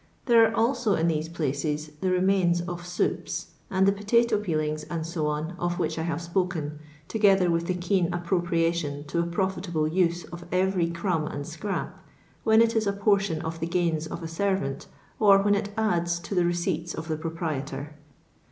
There 0.25 0.43
are 0.49 0.55
also 0.55 0.95
in 0.95 1.07
these 1.07 1.29
places 1.29 1.91
the 2.01 2.07
remaius 2.09 2.61
of 2.67 2.87
soups, 2.87 3.49
and 3.69 3.87
the 3.87 3.91
potato 3.91 4.39
peelings, 4.39 4.81
&c, 5.07 5.19
of 5.59 5.77
which 5.77 5.99
I 5.99 6.01
have 6.01 6.23
spoken, 6.23 6.79
together 7.07 7.51
with 7.51 7.67
the 7.67 7.75
keen 7.75 8.11
appropriation 8.11 9.03
to 9.03 9.19
a 9.19 9.27
profit 9.27 9.69
able 9.69 9.87
use 9.87 10.23
of 10.33 10.43
ever}' 10.51 10.87
crumb 10.89 11.27
and 11.27 11.45
scrap— 11.45 12.03
when 12.43 12.63
it 12.63 12.75
is 12.75 12.87
a 12.87 12.93
portion 12.93 13.43
of 13.43 13.59
the 13.59 13.67
gains 13.67 14.07
of 14.07 14.23
a 14.23 14.27
servant, 14.27 14.87
or 15.19 15.37
when 15.37 15.53
it 15.53 15.69
adds 15.77 16.17
to 16.21 16.33
the 16.33 16.45
receipts 16.45 16.95
of 16.95 17.07
the 17.07 17.15
proprietor. 17.15 17.93